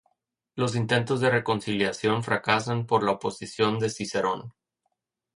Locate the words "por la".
2.87-3.11